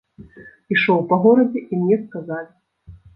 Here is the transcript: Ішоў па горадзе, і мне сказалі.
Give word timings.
Ішоў 0.75 1.03
па 1.11 1.19
горадзе, 1.25 1.61
і 1.71 1.83
мне 1.83 1.99
сказалі. 2.07 2.49